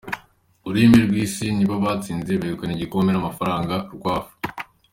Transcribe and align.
Urumuri 0.67 1.03
rw’Isi 1.09 1.45
nibo 1.55 1.75
batsinze, 1.83 2.31
begukana 2.41 2.73
igikombe 2.75 3.11
n’amafaranga, 3.11 3.75
Rwf. 3.99 4.25